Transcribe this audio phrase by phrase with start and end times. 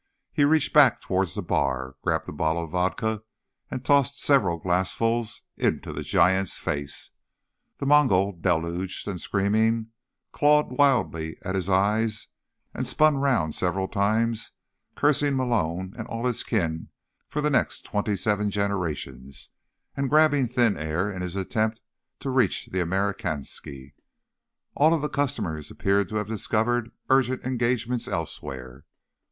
[0.33, 3.21] He reached back toward the bar, grabbed a bottle of vodka
[3.69, 7.11] and tossed several glassfuls into the giant's face.
[7.77, 9.91] The Mongol, deluged and screaming,
[10.31, 12.29] clawed wildly at his eyes
[12.73, 14.53] and spun round several times,
[14.95, 16.89] cursing Malone and all his kin
[17.27, 19.51] for the next twenty seven generations,
[19.95, 21.79] and grabbing thin air in his attempt
[22.21, 23.93] to reach the Amerikanski.
[24.73, 28.85] All of the customers appeared to have discovered urgent engagements elsewhere.